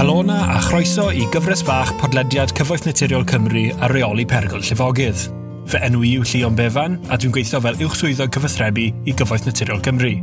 [0.00, 5.26] Helona a chroeso i gyfres fach podlediad Cyfoeth Naturiol Cymru a reoli pergol llifogydd.
[5.68, 10.14] Fy enw i'w Llion Befan a dwi'n gweithio fel uwchswyddog cyfathrebu i Gyfoeth Naturiol Cymru.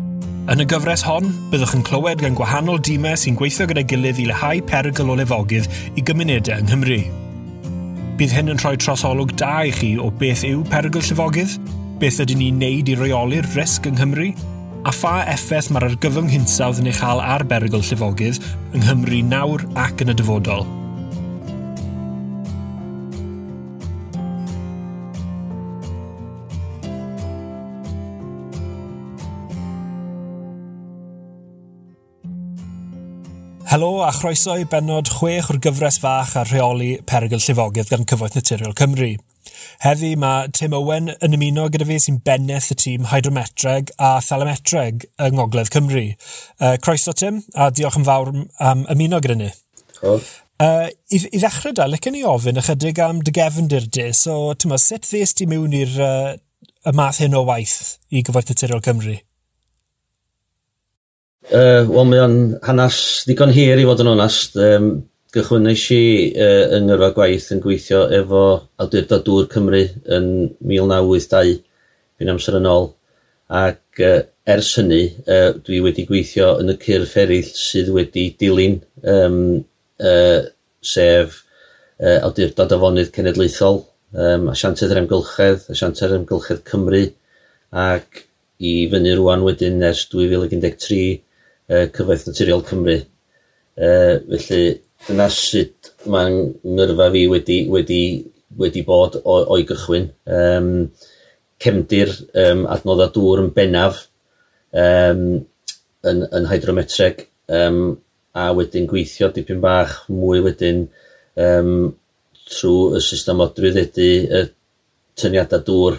[0.50, 4.26] Yn y gyfres hon, byddwch yn clywed gan gwahanol dimes sy'n gweithio gyda gilydd i
[4.32, 7.00] lehau perygl o lefogydd i gymunedau yng Nghymru.
[8.18, 11.54] Bydd hyn yn rhoi trosolwg da i chi o beth yw perygl llyfogydd,
[12.02, 14.32] beth ydyn ni'n neud i reoli'r risg yng Nghymru,
[14.86, 18.42] a pha effaith mae'r argyfwng hinsawdd yn ei chael ar berygl llifogydd
[18.76, 20.68] yng Nghymru nawr ac yn y dyfodol.
[33.68, 38.38] Helo a chroeso i benod chwech o'r gyfres fach ar rheoli perygl llifogydd gan Cyfoeth
[38.40, 39.10] Naturiol Cymru.
[39.84, 45.08] Heddi mae Tim Owen yn ymuno gyda fi sy'n benneth y tîm hydrometreg a thalametreg
[45.24, 46.08] yng Ngogledd Cymru.
[46.60, 49.54] Uh, croeso Tim, a diolch yn fawr am ymuno gyda ni.
[50.04, 50.20] Oh.
[50.58, 54.10] Uh, i, I ddechrau da, lecyn ni ofyn ychydig am dy gefndir di.
[54.18, 56.32] So, tyma, sut ddes ti mewn i'r uh,
[56.88, 59.20] y math hyn o waith i gyfaith naturiol Cymru?
[61.48, 64.58] Uh, Wel, mae o'n hanes ddigon hir i fod yn onast.
[64.60, 64.90] Um,
[65.36, 66.04] Gychwynnais i
[66.40, 68.44] uh, yng ngyrfa gwaith yn gweithio efo
[68.80, 69.82] Awdurdod Dŵr Cymru
[70.16, 70.30] yn
[70.64, 71.58] 1982,
[72.16, 72.88] fi'n amser yn ôl,
[73.52, 78.80] ac uh, ers hynny uh, dwi wedi gweithio yn y cyrff eraill sydd wedi dilyn
[79.04, 79.42] um,
[80.00, 80.48] uh,
[80.80, 83.84] sef uh, Awdurdod Afonydd Cenedlaethol,
[84.16, 87.04] um, Asiantedd yr amgylchedd, Asiantedd yr amgylchedd Cymru,
[87.76, 88.24] ac
[88.64, 93.02] i fyny rwan wedyn ers 2013 uh, Cyfoeth Naturiol Cymru.
[93.78, 98.02] Uh, felly Dyna sut mae'n ngyrfa fi wedi, wedi,
[98.58, 100.10] wedi bod o'i gychwyn.
[100.26, 100.72] Um,
[101.62, 104.04] cefndir um, adnoddau dŵr yn bennaf
[104.74, 105.24] um,
[106.08, 107.98] yn, yn hydrometreg um,
[108.38, 110.86] a wedyn gweithio dipyn bach mwy wedyn
[111.42, 111.72] um,
[112.48, 114.44] trwy y system o drwyddedu y
[115.18, 115.98] tyniadau dŵr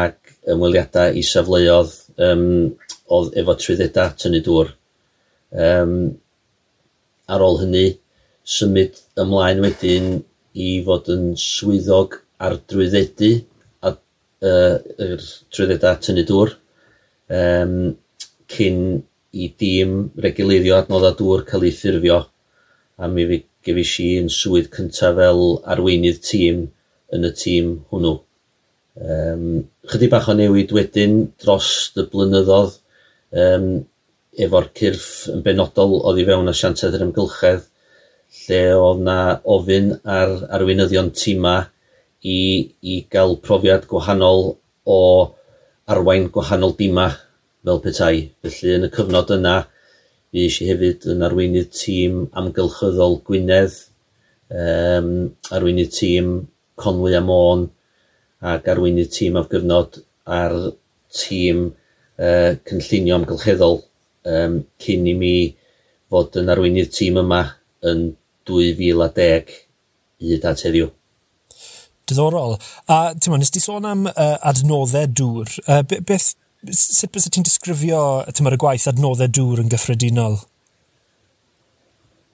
[0.00, 2.44] ac ymweliadau i safleoedd um,
[3.10, 4.74] oedd efo trwyddedau tynnu dŵr.
[5.50, 5.94] Um,
[7.30, 7.86] ar ôl hynny,
[8.44, 10.08] symud ymlaen wedyn
[10.54, 13.30] i fod yn swyddog ar drwyddedu
[13.86, 14.76] a uh,
[15.06, 15.20] er
[15.52, 16.56] trwyddedau tynnu dŵr
[17.36, 17.76] um,
[18.50, 18.80] cyn
[19.30, 22.18] i dîm reguleirio adnoddau dŵr cael ei ffurfio
[22.98, 26.66] a mi fi gefis i yn swydd cyntaf fel arweinydd tîm
[27.14, 28.16] yn y tîm hwnnw.
[29.00, 29.44] Um,
[29.90, 32.74] chydig bach o newid wedyn dros y blynyddoedd
[33.44, 33.68] um,
[34.46, 37.66] efo'r cyrff yn benodol oddi fewn asiantaeth yr ymgylchedd
[38.38, 39.18] lle oedd na
[39.56, 41.56] ofyn ar arweinyddion tima
[42.22, 42.38] i,
[42.82, 44.54] i gael profiad gwahanol
[44.86, 45.00] o
[45.90, 47.08] arwain gwahanol dima
[47.64, 48.30] fel petai.
[48.42, 49.56] Felly yn y cyfnod yna,
[50.30, 53.76] fi eisiau hefyd yn arweinydd tîm amgylchyddol Gwynedd,
[54.54, 55.10] um,
[55.50, 56.32] arweinydd tîm
[56.80, 57.66] Conwy a Môn,
[58.40, 60.00] ac arweinydd tîm af gyfnod
[60.40, 60.56] ar
[61.16, 63.80] tîm uh, cynllunio amgylcheddol
[64.30, 65.34] um, cyn i mi
[66.10, 67.42] fod yn arweinydd tîm yma
[67.86, 68.10] yn
[68.50, 69.54] 2010
[70.20, 70.90] hyd at heddiw.
[72.10, 72.56] Diddorol.
[72.90, 75.56] A ti'n nes di sôn am uh, adnoddau dŵr.
[75.66, 76.32] Uh, beth,
[76.74, 78.02] sut bys ti'n disgrifio
[78.34, 80.40] tymer, y gwaith adnoddau dŵr yn gyffredinol?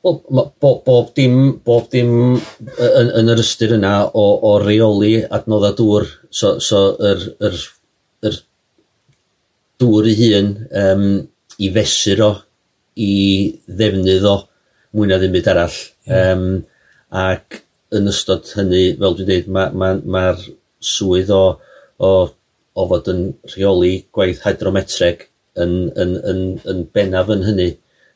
[0.07, 0.23] Bob,
[0.63, 6.11] bob, bob dim, bob dim yn, yn yr ystyr yna o, o reoli adnoddau dŵr.
[6.31, 7.63] So, so yr, yr,
[8.31, 8.39] yr
[9.83, 11.09] dŵr ei hun um,
[11.63, 12.33] i fesur o,
[12.97, 13.13] i
[13.69, 14.37] ddefnydd o,
[14.97, 15.79] mwy na ddim byd arall.
[16.09, 16.33] Yeah.
[16.33, 16.47] Um,
[17.17, 17.61] ac
[17.97, 21.43] yn ystod hynny, fel dwi'n dweud, mae'r ma, ma, ma swydd o,
[22.03, 22.13] o,
[22.77, 23.25] o fod yn
[23.55, 25.27] rheoli gwaith hydrometreg
[25.63, 27.71] yn, yn, yn, yn bennaf yn hynny.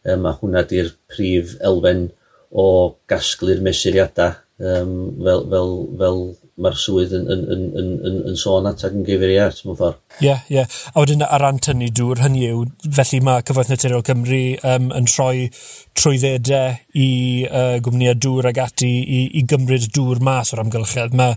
[0.08, 2.06] Um, a hwnna di'r prif elfen
[2.50, 2.66] o
[3.10, 6.22] gasglu'r mesuriadau um, fel, fel, fel
[6.60, 9.60] mae'r swydd yn, yn, yn, yn, yn, yn sôn at ac yn gyfer i at
[9.64, 10.00] mewn ffordd.
[10.18, 10.58] Ie, yeah, ie.
[10.58, 10.78] Yeah.
[10.94, 12.64] A wedyn ar ran tynnu dŵr, hynny yw,
[12.98, 15.48] felly mae Cyfoeth Naturiol Cymru um, yn troi
[15.98, 17.10] trwyddedau i
[17.48, 21.16] uh, gwmnïau dŵr ag ati i, i gymryd dŵr mas o'r amgylchedd.
[21.18, 21.36] Mae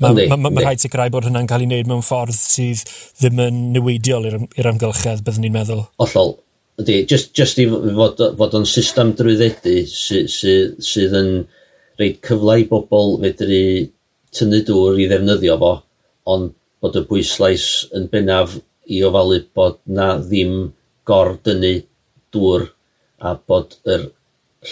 [0.00, 2.84] ma, ma, ma, ma rhaid sicrhau bod hynna'n cael ei wneud mewn ffordd sydd
[3.20, 5.84] ddim yn newidiol i'r amgylchedd, byddwn ni'n meddwl.
[6.02, 6.36] Ollol.
[6.82, 11.28] Ydy, just, just i fod, fod o'n system drwyddedu sydd sy, sy, sy, yn
[12.00, 13.60] rhaid cyfle i bobl fedru
[14.34, 15.72] tynnu dŵr i ddefnyddio fo,
[16.34, 18.58] ond bod y bwyslais yn bennaf
[18.92, 20.56] i ofalu bod na ddim
[21.08, 21.74] gor-dynnu
[22.34, 22.66] dŵr
[23.24, 24.10] a bod yr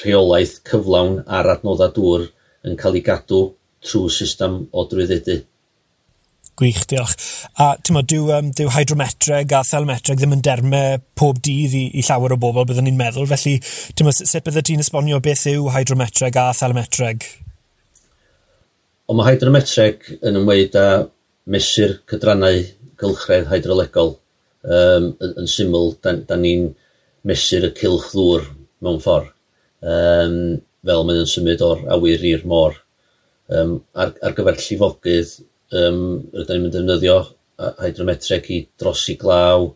[0.00, 2.28] rheolaeth cyflawn ar adnoddau dŵr
[2.68, 3.42] yn cael ei gadw
[3.82, 5.42] trwy system o drwyddedu.
[6.60, 7.14] Gwych, diolch.
[7.56, 11.86] A ti'n modd, dyw, um, dyw hydrometreg a thelmetreg ddim yn dermau pob dydd i,
[11.96, 13.56] i llawer o bobl byddwn ni'n meddwl, felly
[13.96, 17.24] ti'n modd, sut byddai ti'n esbonio beth yw hydrometreg a thelmetreg?
[19.12, 20.86] Ond mae hydrometreg yn ymwneud â
[21.52, 22.62] mesur cydrannau
[22.96, 24.14] gylchredd hydrolegol.
[24.64, 26.70] Um, yn, yn syml, da, da ni'n
[27.28, 28.46] mesur y cilch ddŵr
[28.80, 29.28] mewn ffordd,
[29.84, 30.38] um,
[30.88, 32.80] fel mae'n symud o'r awyr i'r môr.
[33.52, 35.36] Um, ar, ar gyfer llifogydd,
[35.76, 37.20] um, rydyn ni'n mynd defnyddio
[37.84, 39.68] hydrometreg i drosi glaw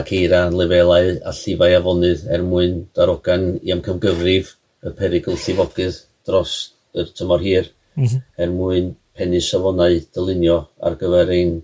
[0.00, 6.06] ac eira yn lefelau a llifau afonydd er mwyn darogan i amcymgyfrif y perigl llifogydd
[6.24, 6.62] dros
[6.96, 8.22] y tymor hir mm -hmm.
[8.42, 11.54] er mwyn pennu safonau dylunio ar gyfer ein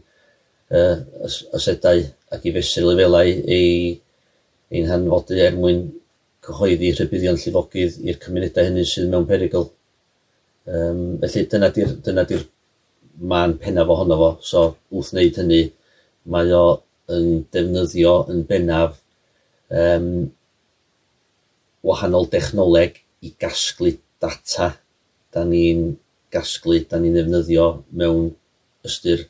[0.78, 0.96] uh,
[1.56, 2.00] asedau
[2.34, 3.28] ac i fesur lefelau
[3.58, 4.00] ei,
[4.74, 5.84] ein hanfodu er mwyn
[6.44, 9.70] cyhoeddi rhybuddion llifogydd i'r cymunedau hynny sydd mewn perigl.
[10.74, 12.40] Um, felly dyna di'r dyna di
[13.32, 15.62] man pennaf ohono fo, so wrth wneud hynny
[16.32, 16.64] mae o
[17.14, 18.96] yn defnyddio yn bennaf
[19.70, 20.08] um,
[21.84, 23.92] wahanol dechnoleg i gasglu
[24.22, 24.72] data
[25.32, 25.92] da ni'n
[26.34, 28.28] gasglu, da ni'n ddefnyddio mewn
[28.84, 29.24] ystyr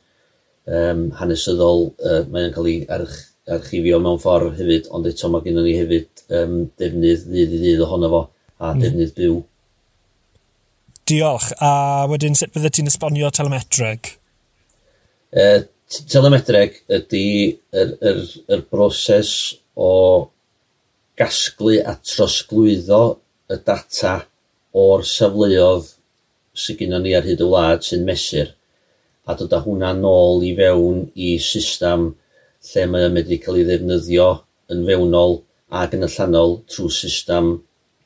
[0.65, 3.17] um, hanesyddol, uh, mae'n cael ei arch,
[3.55, 7.83] archifio mewn ffordd hefyd, ond eto mae gennym ni hefyd um, defnydd ddydd i ddydd
[7.85, 8.21] ohono fo,
[8.59, 8.83] a mm.
[8.83, 9.39] defnydd byw.
[11.05, 11.71] Diolch, a
[12.09, 14.15] wedyn sut bydde ti'n esbonio telemetreg?
[15.29, 15.43] E,
[16.09, 17.27] telemetreg ydy
[17.77, 18.23] yr, yr,
[18.55, 19.35] yr broses
[19.77, 19.91] o
[21.19, 23.03] gasglu a trosglwyddo
[23.53, 24.15] y data
[24.75, 25.91] o'r safleoedd
[26.55, 28.51] sydd gynnon ni ar hyd y wlad sy'n mesur
[29.25, 32.11] a dod â hwnna nôl i fewn i system
[32.69, 34.27] lle mae o'n medru cael ei ddefnyddio
[34.73, 35.39] yn fewnol
[35.81, 37.51] ac yn allanol trwy system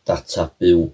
[0.07, 0.86] data byw.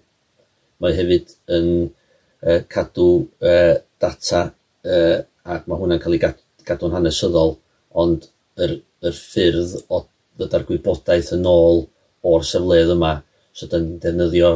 [0.82, 6.24] Mae hefyd yn uh, cadw uh, data uh, ac mae hwnna'n cael ei
[6.66, 7.56] gadw'n hanesyddol
[8.02, 8.28] ond
[8.62, 10.04] yr, yr ffyrdd o
[10.36, 11.86] ddod â'r gwybodaeth yn ôl
[12.26, 13.14] o'r sefledd yma
[13.56, 14.52] so da ni'n defnyddio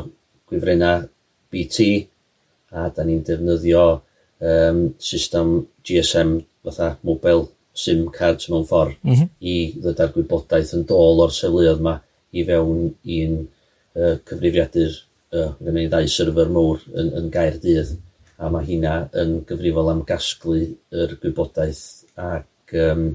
[0.50, 1.06] gwifrennau
[1.54, 1.86] BT,
[2.72, 5.56] a da ni'n defnyddio um, system
[5.86, 9.30] GSM fatha mobile SIM cards mewn ffordd mm -hmm.
[9.40, 11.96] i ddod â'r gwybodaeth yn dôl o'r sefleoedd yma
[12.32, 14.92] i fewn i'n uh, cyfrifiadur
[15.34, 17.96] uh, fyny ddau serfer mawr yn, yn gair dydd
[18.40, 20.62] a mae hynna yn gyfrifol am gasglu
[20.96, 21.84] yr gwybodaeth
[22.30, 23.10] ac um,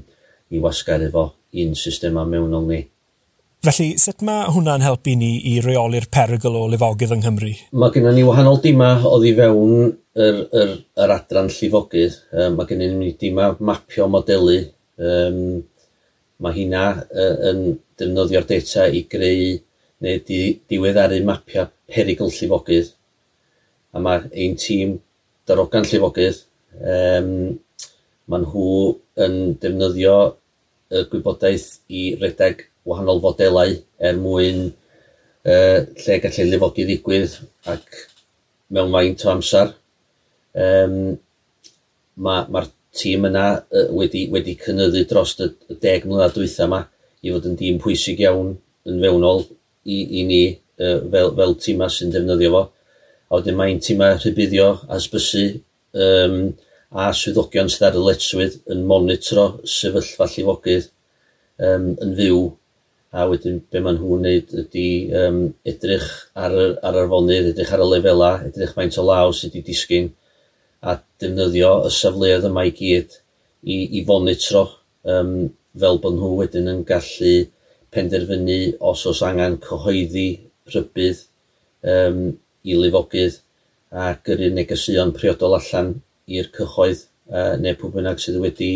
[0.53, 1.25] i wasgaru efo
[1.55, 2.81] i'n systema mewnol ni.
[3.65, 7.53] Felly, sut mae hwnna'n helpu ni i reoli'r perygl o lifogydd yng Nghymru?
[7.81, 9.71] Mae gennym ni wahanol dima o i fewn
[10.21, 12.19] yr, yr, yr adran llifogydd.
[12.29, 14.59] Um, mae gennym ni dima mapio modelu.
[15.01, 15.39] Um,
[16.45, 17.63] mae hynna uh, yn
[17.97, 19.55] defnyddio'r data i greu
[20.05, 20.39] neu di,
[20.69, 22.93] diweddaru mapio perygl llifogydd.
[23.97, 24.99] A mae ein tîm
[25.49, 26.43] darogan llifogydd.
[26.75, 27.33] Um,
[28.29, 28.69] mae nhw
[29.25, 30.15] yn defnyddio
[30.93, 37.37] y gwybodaeth i redeg wahanol fodelau er mwyn uh, lle gallu lifogi ddigwydd
[37.71, 38.01] ac
[38.73, 39.73] mewn maint o amser.
[40.55, 41.15] Um,
[42.15, 42.61] Mae'r ma,
[42.95, 43.47] tîm yna
[43.91, 46.85] wedi, wedi cynnyddu dros y, y deg mlynedd dwytha yma
[47.25, 48.53] i fod yn dîm pwysig iawn
[48.87, 49.43] yn fewnol
[49.83, 50.41] i, i ni
[50.79, 52.63] uh, fel, fel tîma sy'n defnyddio fo.
[53.27, 55.45] A wedyn mae'n tîma rhybuddio a sbysu
[55.97, 56.37] um,
[56.95, 60.87] a swyddogion sydd ar y letswydd yn monitro sefyllfa llifogydd
[61.59, 62.39] um, yn fyw
[63.15, 67.83] a wedyn be maen nhw'n wneud ydy um, edrych ar yr, ar arfonydd, edrych ar
[67.85, 70.09] y lefela, edrych faint o law sydd wedi disgyn,
[70.83, 73.15] a defnyddio y safleoedd yma i gyd
[73.63, 74.65] i, i fonitro
[75.07, 75.47] um,
[75.79, 77.35] fel bod nhw wedyn yn gallu
[77.95, 78.59] penderfynu
[78.91, 80.27] os oes angen cyhoeddi
[80.73, 81.23] rhybydd
[81.95, 82.21] um,
[82.67, 83.39] i lifogydd
[83.95, 85.95] a gyrru negesuon priodol allan
[86.27, 88.71] i'r cyhoedd uh, neu pwy bynnag sydd wedi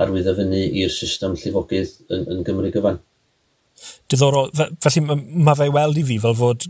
[0.00, 2.98] arwyddo fyny i'r system llifogydd yn, yn Gymru gyfan
[4.12, 4.50] diddorol.
[4.84, 6.68] Felly mae fe weld i fi fel fod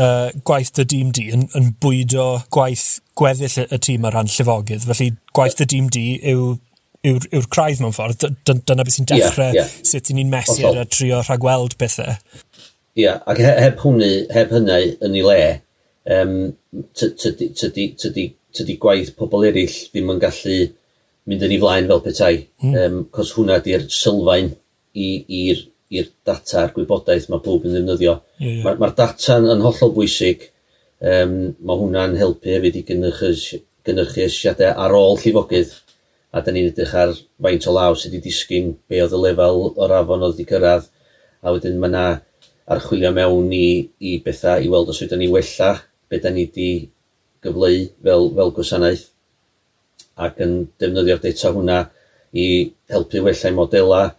[0.00, 4.86] uh, gwaith dy dîm di yn, yn bwydo gwaith gweddill y tîm ar ran llifogydd.
[4.90, 6.54] Felly gwaith dy dîm di yw
[7.06, 9.84] yw'r yw craidd mewn ffordd, dyna beth sy'n dechrau yeah, yeah.
[9.86, 12.16] sut ni'n mesu ar y trio rhagweld bethau.
[12.96, 15.38] Ie, yeah, ac heb hwnnw, heb hynny yn ei le,
[16.16, 16.34] um,
[18.56, 20.58] tydi gwaith pobl eraill ddim yn gallu
[21.26, 22.34] mynd yn ei flaen fel petai,
[22.64, 22.76] mm.
[22.82, 24.54] um, cos hwnna di'r sylfaen
[24.96, 25.62] i'r
[25.94, 28.18] i'r data a'r gwybodaeth mae pob yn ddefnyddio.
[28.40, 28.60] Yeah.
[28.64, 30.48] Mae'r ma, data yn, hollol bwysig.
[30.96, 35.74] Um, mae hwnna'n helpu hefyd i gynnyrchu gynnychu esiadau ar ôl llifogydd.
[36.34, 39.62] A da ni'n edrych ar faint o law sydd wedi disgyn, be oedd y lefel
[39.70, 40.88] o'r afon oedd wedi cyrraedd.
[41.46, 42.06] A wedyn mae yna
[42.74, 45.76] archwilio mewn i, i bethau i weld os ydym ni wella,
[46.10, 46.70] be da ni wedi
[47.44, 49.06] gyfleu fel, fel gwasanaeth.
[50.26, 51.80] Ac yn defnyddio'r data hwnna
[52.36, 52.46] i
[52.92, 54.10] helpu wella'i modelau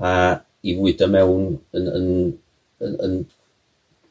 [0.00, 0.12] a
[0.66, 2.08] i fwydo mewn yn, yn,
[2.84, 3.14] yn, yn,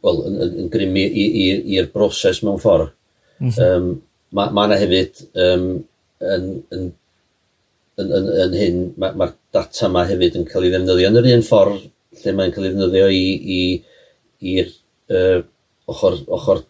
[0.06, 2.94] well, yn, yn, yn grym i'r broses mewn ffordd.
[3.40, 3.68] Mm -hmm.
[3.68, 3.92] um,
[4.36, 5.68] mae ma yna hefyd um,
[6.22, 6.90] yn, yn,
[8.00, 11.30] yn, yn, yn hyn, mae'r ma data yma hefyd yn cael ei ddefnyddio yn yr
[11.38, 11.88] un ffordd
[12.20, 13.24] lle mae'n cael ei ddefnyddio i,
[13.56, 13.62] i,
[14.54, 14.74] i'r
[15.16, 15.40] uh,
[15.90, 16.64] ochr, ochr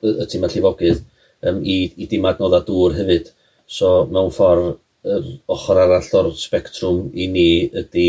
[0.00, 1.02] y tîm allifogydd
[1.48, 3.32] um, i, i dim adnodda dŵr hefyd.
[3.70, 4.78] So mewn ffordd,
[5.10, 7.48] yr ochr arall o'r spectrwm i ni
[7.82, 8.08] ydy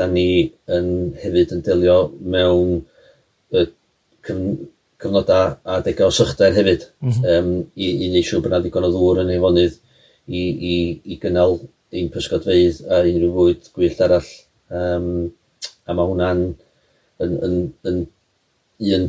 [0.00, 0.30] da ni
[0.76, 0.88] yn
[1.20, 1.98] hefyd yn delio
[2.34, 2.80] mewn
[3.52, 3.66] y
[5.00, 7.36] cyfnodau a degau o sychder hefyd, mm -hmm.
[7.36, 9.76] um, i, i wneud siŵr bod yna ddigon o ddŵr yn ei fonydd
[10.28, 10.42] i,
[10.72, 10.74] i,
[11.12, 11.58] i gynnal
[12.00, 14.30] un pysgodfeidd a unrhyw fwyd gwyllt arall.
[14.70, 15.08] Um,
[15.88, 16.42] a mae hwnna'n
[17.24, 17.56] yn, yn,
[17.90, 18.00] yn,
[18.94, 19.08] un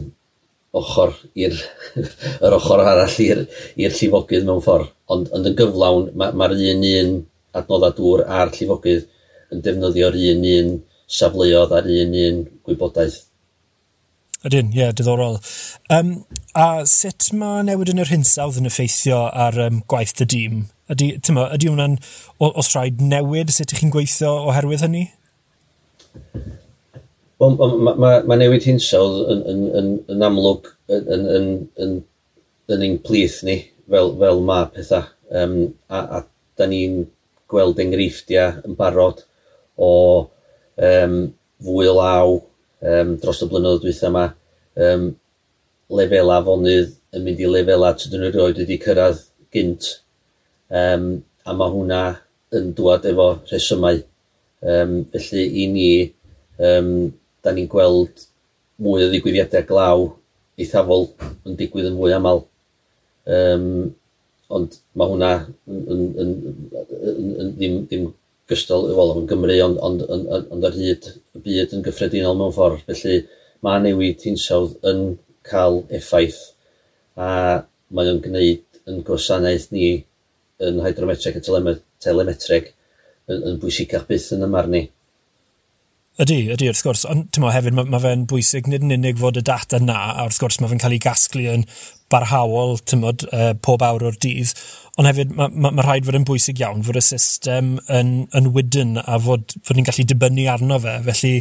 [0.82, 1.58] ochr i'r
[2.46, 3.44] yr ochr arall i'r
[4.00, 4.92] llifogydd mewn ffordd.
[5.14, 7.18] Ond, ond yn gyflawn, mae'r ma un un
[7.60, 9.08] adnoddau dŵr a'r llifogydd
[9.52, 10.72] yn defnyddio'r un un
[11.12, 13.20] safleoedd a'r un un gwybodaeth.
[14.42, 15.36] Ydyn, ie, yeah, diddorol.
[15.94, 16.24] Um,
[16.58, 20.64] a sut mae newid yn yr hinsawdd yn effeithio ar um, gwaith dy dîm?
[20.90, 22.00] Ydy, tyma, ydy hwnna'n,
[22.48, 25.04] os rhaid newid, sut ych chi'n gweithio oherwydd hynny?
[27.42, 31.48] Wel, mae ma, ma newid hinsawdd yn, yn, yn, yn amlwg yn, yn, yn,
[31.86, 31.96] yn,
[32.74, 33.60] yn ein plith ni,
[33.94, 35.06] fel, fel mae pethau.
[35.32, 36.24] Um, a, a
[36.58, 37.04] da ni'n
[37.52, 39.22] gweld enghreifftiau yn barod
[39.82, 39.92] o
[40.78, 41.18] um,
[41.66, 44.26] fwy law um, dros y blynyddoedd dwytha yma,
[44.88, 45.10] um,
[45.98, 49.90] lefela fonydd yn mynd i lefela tydyn nhw erioed wedi cyrraedd gynt.
[50.72, 52.02] Um, a mae hwnna
[52.56, 54.02] yn dwad efo rhesymau.
[54.62, 55.92] Um, felly i ni,
[56.62, 57.10] um,
[57.42, 58.28] da ni'n gweld
[58.82, 60.06] mwy o ddigwyddiadau glaw
[60.62, 61.10] eithafol
[61.48, 62.46] yn digwydd yn fwy aml.
[63.26, 63.66] Um,
[64.52, 65.32] ond mae hwnna
[65.70, 66.32] yn, yn, yn,
[67.02, 68.08] yn, yn, ddim, ddim
[68.52, 72.56] gystal wel, yn Gymru, ond, ond, ond, ond ar hyd y byd yn gyffredinol mewn
[72.56, 72.84] ffordd.
[72.90, 73.22] Felly
[73.66, 75.04] mae newid hinsawdd yn
[75.48, 76.42] cael effaith
[77.18, 77.32] a
[77.92, 79.90] mae o'n gwneud yn gwasanaeth ni
[80.62, 81.44] yn hydrometric a
[82.02, 82.72] telemetric
[83.30, 84.86] yn, yn bwysicach byth yn ymarni.
[86.20, 87.06] Ydy, ydy, wrth gwrs.
[87.08, 90.26] Ond ti'n hefyd, mae ma fe'n bwysig nid yn unig fod y data na, a
[90.26, 91.64] wrth gwrs mae fe'n cael ei gasglu yn
[92.12, 94.52] barhaol, ti'n modd, uh, pob awr o'r dydd.
[95.00, 98.52] Ond hefyd, mae ma, ma rhaid fod yn bwysig iawn fod y system yn, yn
[98.52, 100.98] wydyn a fod, fod ni'n gallu dibynnu arno fe.
[101.08, 101.34] Felly,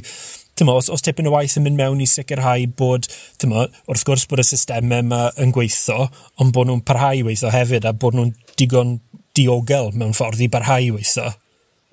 [0.60, 3.10] tymo, os, os tipyn o waith yn mynd mewn i sicrhau bod,
[3.42, 6.06] tymo, wrth gwrs bod y systemau yma yn gweithio,
[6.38, 9.00] ond bod nhw'n parhau i weithio hefyd a bod nhw'n digon
[9.34, 11.32] diogel mewn ffordd i barhau i weithio.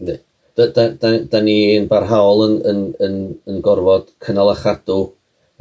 [0.06, 0.22] Ne
[0.58, 3.18] da, da, da ni'n barhaol yn, yn, yn,
[3.50, 5.00] yn gorfod cynnal a chadw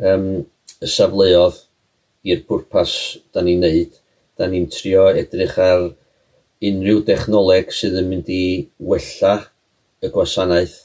[0.01, 0.29] um,
[0.81, 1.61] y safleoedd
[2.27, 2.95] i'r pwrpas
[3.35, 3.93] da ni'n neud.
[4.37, 5.91] Da ni'n trio edrych ar
[6.65, 8.45] unrhyw dechnoleg sydd yn mynd i
[8.93, 9.37] wella
[10.05, 10.79] y gwasanaeth.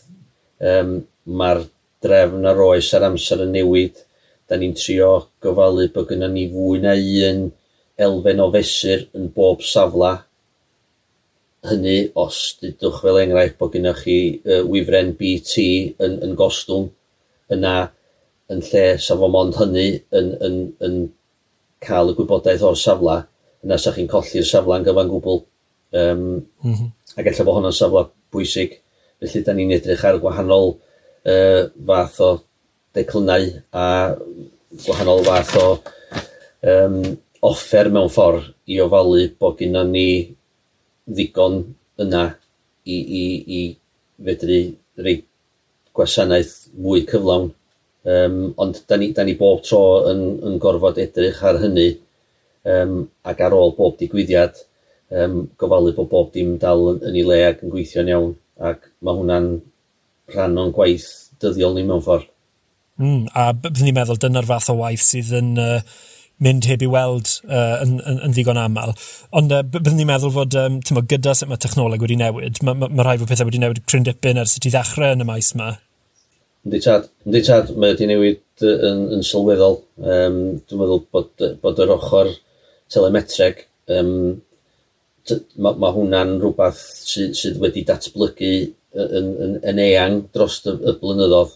[0.59, 1.63] Um, Mae'r
[2.01, 3.99] drefn ar oes ar amser yn newid.
[4.49, 5.11] Da ni'n trio
[5.43, 7.45] gofalu bod gyda ni fwy na un
[8.01, 10.17] elfen o fesur yn bob safla
[11.69, 15.65] hynny os dydwch fel enghraifft bod gennych chi uh, wifren BT
[16.01, 16.89] yn, yn gostwng
[17.53, 17.75] yna
[18.51, 19.87] yn lle safo mond hynny
[20.17, 20.97] yn, yn, yn
[21.85, 23.21] cael y gwybodaeth o'r safla
[23.65, 26.91] yna sa'ch chi'n colli'r safle yn gyfan gwbl um, mm -hmm.
[27.15, 28.79] ac efallai bod hwnna'n safla bwysig
[29.21, 32.31] felly da ni'n edrych ar gwahanol uh, fath o
[32.97, 33.85] declynau a
[34.85, 35.67] gwahanol fath o
[36.73, 37.01] um,
[37.45, 40.07] offer mewn ffordd i ofalu bod gennym ni
[41.09, 41.61] ddigon
[42.01, 42.23] yna
[42.85, 43.23] i, i,
[43.57, 43.61] i
[44.25, 44.59] fedru
[45.01, 45.17] rei
[45.95, 47.51] gwasanaeth mwy cyflawn.
[48.01, 51.91] Um, ond da ni, da ni bob tro yn, yn gorfod edrych ar hynny
[52.65, 54.57] um, ac ar ôl bob digwyddiad
[55.13, 58.31] um, gofalu bod bob dim dal yn, yn ei le ac yn gweithio'n iawn
[58.71, 59.51] ac mae hwnna'n
[60.33, 61.09] rhan o'n gwaith
[61.41, 62.25] dyddiol ni mewn ffordd.
[63.01, 65.77] Mm, a byddwn ni'n meddwl dyna'r fath o waith sydd yn uh,
[66.41, 68.95] mynd heb i weld uh, yn, yn, yn, ddigon aml.
[69.37, 72.77] Ond uh, byddwn ni'n meddwl fod um, tymo, gyda sut mae technoleg wedi newid, mae
[72.77, 75.53] ma, ma rhai fod pethau wedi newid cryn dipyn ers i ddechrau yn y maes
[75.55, 75.73] yma.
[76.65, 79.79] Yndi tad, ynddi tad, mae wedi newid yn, yn sylweddol.
[80.01, 82.31] Um, dwi'n meddwl bod, bod yr ochr
[82.93, 83.65] telemetreg,
[83.97, 84.15] um,
[85.61, 88.53] mae ma hwnna'n rhywbeth sydd, sydd wedi datblygu
[88.97, 91.53] yn, yn, yn eang dros y, y blynyddoedd,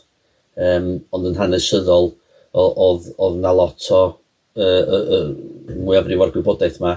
[0.69, 2.13] um, ond yn hanesyddol,
[2.55, 4.03] oedd, oedd na lot o
[4.55, 6.93] mwyafrif o'r gwybodaeth yma,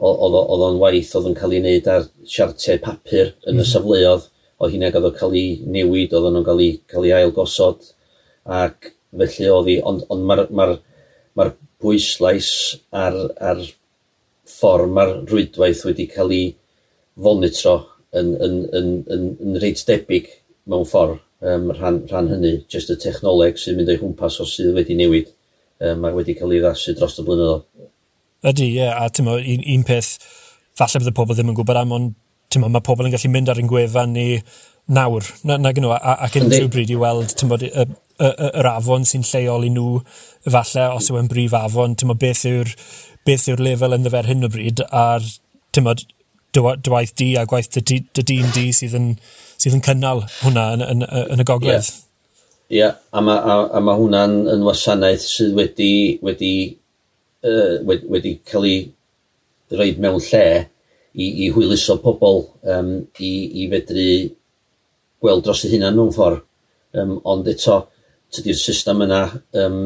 [0.00, 3.58] oedd o'n waith oedd yn cael ei wneud ar siartiau papur yn mm -hmm.
[3.58, 3.70] y mhm.
[3.72, 4.28] safleoedd,
[4.60, 7.90] oedd hynny oedd o'n cael ei newid, oedd o'n cael ei, cael ei ailgosod,
[8.60, 10.70] ac felly oedd hi, ond, ond mae'r ma
[11.38, 11.46] ma
[11.80, 12.50] bwyslais
[12.90, 13.60] ar, ar
[14.50, 16.46] ffordd mae'r rwydwaith wedi cael ei
[17.20, 17.76] fonitro
[18.16, 20.30] yn, yn, yn, yn, yn reit debyg
[20.70, 24.74] mewn ffordd um, rhan, rhan hynny, jyst y technoleg sy'n mynd o'i hwmpas o sydd
[24.76, 25.30] wedi newid
[25.86, 27.68] um, ac wedi cael ei ddasu dros y blynyddoedd.
[28.50, 28.96] Ydy, ie, yeah.
[28.96, 30.14] a ti'n un, un peth,
[30.78, 32.12] falle bydd y pobl ddim yn gwybod am, ond
[32.50, 34.28] ti'n mae pobl yn gallu mynd ar ein gwefan ni
[34.90, 37.84] nawr, na, na gynnu, ac unrhyw bryd i weld, ti'n y,
[38.48, 40.00] yr afon sy'n lleol i nhw,
[40.48, 42.72] falle, os yw'n brif afon, ti'n bod, beth yw'r
[43.28, 45.28] beth yw'r lefel yn ddefer hyn o bryd, a'r,
[45.70, 46.02] ti'n bod,
[46.56, 49.10] dywaith di a gwaith dy dyn di sydd yn,
[49.60, 51.04] sydd yn cynnal hwnna yn, yn,
[51.36, 51.86] yn y gogledd.
[51.86, 52.09] Yeah.
[52.70, 56.52] Ia, a mae, a, a hwnna'n yn wasanaeth sydd wedi, wedi,
[57.42, 58.76] uh, wedi, wedi cael ei
[59.74, 60.44] roed mewn lle
[61.14, 64.06] i, i hwyluso pobl um, i, i fedru
[65.20, 66.46] gweld dros eu hunan mewn ffordd.
[66.94, 67.80] Um, ond eto,
[68.34, 69.24] tydi'r system yna
[69.62, 69.82] um,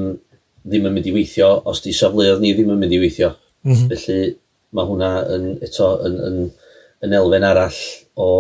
[0.65, 3.33] ddim yn mynd i weithio os di safleoedd ni ddim yn mynd i weithio.
[3.65, 3.91] Mm -hmm.
[3.93, 4.21] Felly
[4.77, 6.39] mae hwnna yn, eto yn, yn,
[7.05, 7.83] yn elfen arall
[8.21, 8.31] o,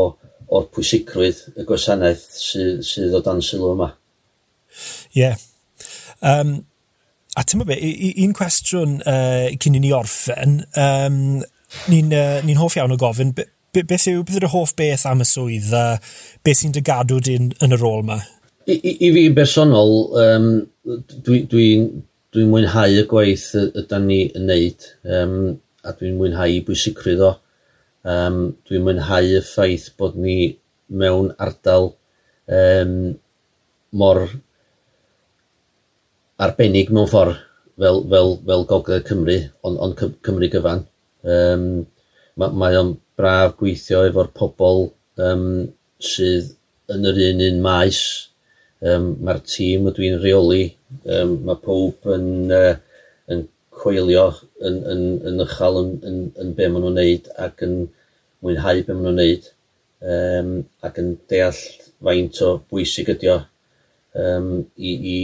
[0.53, 3.95] o'r pwysigrwydd y gwasanaeth sydd, sydd o dan sylw yma.
[5.15, 5.37] Yeah.
[6.23, 6.65] Um,
[7.39, 7.77] a ti'n be,
[8.23, 11.19] un cwestiwn uh, cyn i ni orffen, um,
[11.91, 15.25] ni'n uh, ni hoff iawn o gofyn, be, beth, yw, beth yw'r hoff beth am
[15.25, 15.85] y swydd a
[16.47, 18.21] beth sy'n dy gadw di'n yn y rôl yma?
[18.71, 20.49] I, i, i fi bersonol, um,
[20.87, 21.67] dwi'n dwi,
[22.35, 24.87] dwi mwynhau y gwaith ydy'n ni yn neud
[25.19, 25.37] um,
[25.85, 27.35] a dwi'n mwynhau bwysigrwydd o.
[28.05, 30.55] Um, dwi'n mwynhau y ffaith bod ni
[30.93, 31.93] mewn ardal
[32.47, 32.97] um,
[33.95, 34.27] mor
[36.45, 37.41] arbennig mewn ffordd
[37.81, 40.85] fel, fel, fel Gogledd Cymru, ond on Cymru gyfan.
[41.25, 41.67] Um,
[42.39, 44.89] mae, mae o'n braf gweithio efo'r pobl
[45.23, 45.49] um,
[46.03, 46.53] sydd
[46.93, 48.03] yn yr un un maes.
[48.85, 50.65] Um, Mae'r tîm y dwi'n rheoli,
[51.09, 52.75] um, mae pob yn, uh,
[53.33, 54.27] yn coelio
[54.61, 57.79] yn, yn, yn ychal yn, yn, yn be maen nhw'n neud ac yn
[58.45, 59.49] mwynhau be maen nhw'n neud
[60.15, 60.53] um,
[60.87, 61.63] ac yn deall
[62.05, 63.39] faint o bwysig ydy o
[64.21, 65.19] um, i, i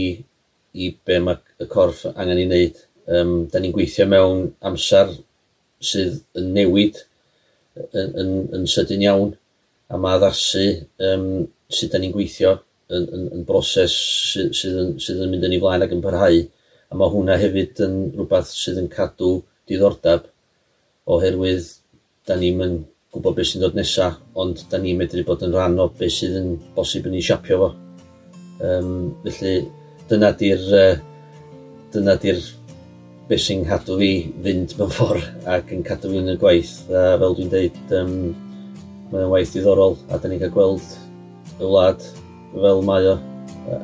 [0.73, 2.81] i be mae y corff angen i wneud.
[3.11, 5.09] Um, da ni'n gweithio mewn amser
[5.81, 6.99] sydd yn newid
[7.97, 9.31] yn, yn, yn sydyn iawn
[9.91, 10.67] a mae addasu
[11.07, 11.25] um,
[11.71, 12.53] sydd da ni'n gweithio
[12.91, 13.95] yn, yn, yn broses
[14.31, 17.39] sydd, sydd, yn, sydd yn mynd yn ei flaen ac yn parhau a mae hwnna
[17.41, 19.33] hefyd yn rhywbeth sydd yn cadw
[19.69, 20.29] diddordeb
[21.11, 21.67] oherwydd
[22.29, 25.79] da ni'n mynd gwybod beth sy'n dod nesaf ond da ni'n medru bod yn rhan
[25.83, 27.71] o beth sydd yn bosib yn ei siapio fo.
[28.61, 28.91] Um,
[29.25, 29.55] felly
[30.11, 30.95] dyna di'r uh,
[31.93, 32.41] dyna di'r
[33.29, 34.11] beth sy'n cadw fi
[34.43, 38.15] fynd mewn ffordd ac yn cadw fi yn y gwaith a fel dwi'n deud um,
[39.11, 40.97] mae'n waith diddorol a da ni'n cael gweld
[41.59, 42.03] y wlad
[42.51, 43.15] fel mae o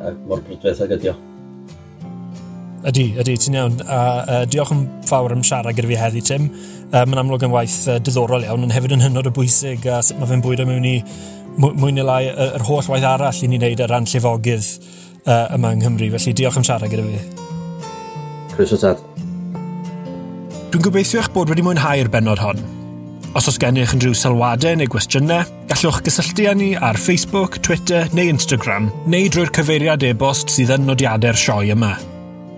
[0.08, 1.16] ac mor brydferth ag ydi o.
[2.88, 3.80] Ydy, ydy, ti'n iawn.
[3.84, 6.46] A, uh, diolch yn fawr am siarad gyda fi heddi, Tim.
[6.92, 10.00] Uh, mae'n amlwg yn waith uh, diddorol iawn, ond hefyd yn hynod o bwysig a
[10.06, 10.96] sut mae fe'n bwydo mewn i
[11.58, 14.70] mwy neu lai yr holl waith arall i ni wneud ar ran llifogydd
[15.28, 17.22] uh, yma yng Nghymru, felly diolch am siarad gyda fi.
[18.56, 19.04] Croeso tad.
[20.72, 22.60] Dwi'n gobeithio eich bod wedi mwynhau'r benod hon.
[23.38, 28.32] Os oes gennych unrhyw sylwadau neu gwestiynau, gallwch gysylltu â ni ar Facebook, Twitter neu
[28.32, 31.94] Instagram, neu drwy'r cyfeiriad e-bost sydd yn nodiadau'r sioe yma.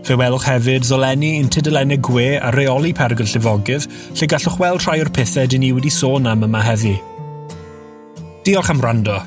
[0.07, 5.01] Fe welwch hefyd ddolenni un tudalennau gwe a reoli pergyl llifogydd, lle gallwch weld rhai
[5.03, 6.95] o'r pethau dyn ni wedi sôn am yma heddi.
[8.47, 9.19] Diolch am rando.